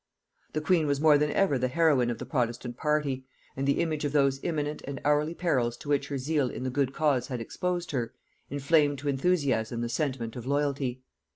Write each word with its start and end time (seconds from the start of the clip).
The 0.53 0.61
queen 0.61 0.87
was 0.87 0.99
more 0.99 1.19
than 1.19 1.29
ever 1.29 1.59
the 1.59 1.67
heroine 1.67 2.09
of 2.09 2.17
the 2.17 2.25
protestant 2.25 2.75
party; 2.75 3.23
and 3.55 3.67
the 3.67 3.81
image 3.81 4.03
of 4.03 4.13
those 4.13 4.39
imminent 4.41 4.81
and 4.87 4.99
hourly 5.05 5.35
perils 5.35 5.77
to 5.77 5.89
which 5.89 6.07
her 6.07 6.17
zeal 6.17 6.49
in 6.49 6.63
the 6.63 6.71
good 6.71 6.91
cause 6.91 7.27
had 7.27 7.39
exposed 7.39 7.91
her, 7.91 8.11
inflamed 8.49 8.97
to 8.97 9.07
enthusiasm 9.09 9.81
the 9.81 9.89
sentiment 9.89 10.35
of 10.35 10.47
loyalty. 10.47 11.03